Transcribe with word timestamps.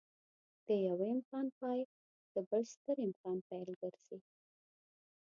د 0.65 0.67
يوه 0.87 1.05
امکان 1.15 1.47
پای 1.59 1.79
د 2.33 2.35
بل 2.49 2.63
ستر 2.73 2.95
امکان 3.07 3.37
پيل 3.47 3.69
ګرځي. 3.81 4.19